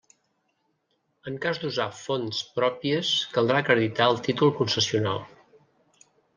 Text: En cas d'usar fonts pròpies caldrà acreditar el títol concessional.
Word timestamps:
En 1.31 1.35
cas 1.43 1.59
d'usar 1.63 1.87
fonts 1.99 2.41
pròpies 2.57 3.13
caldrà 3.37 3.61
acreditar 3.67 4.11
el 4.15 4.21
títol 4.31 4.57
concessional. 4.63 5.25